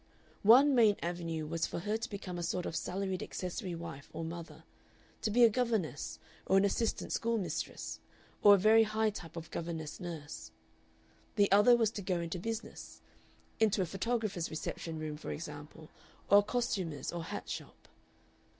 [0.41, 4.23] One main avenue was for her to become a sort of salaried accessory wife or
[4.25, 4.63] mother,
[5.21, 7.99] to be a governess or an assistant schoolmistress,
[8.41, 10.49] or a very high type of governess nurse.
[11.35, 12.99] The other was to go into business
[13.59, 15.91] into a photographer's reception room, for example,
[16.31, 17.87] or a costumer's or hat shop.